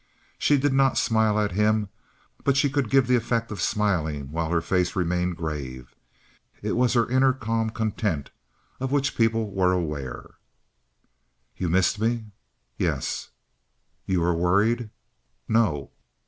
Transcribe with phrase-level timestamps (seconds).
[0.39, 1.89] She did not smile at him;
[2.43, 5.93] but she could give the effect of smiling while her face remained grave;
[6.63, 8.31] it was her inward calm content
[8.79, 10.31] of which people were aware.
[11.55, 12.31] "You missed me?"
[12.77, 13.29] "Yes."
[14.07, 14.89] "You were worried?"
[15.47, 15.91] "No."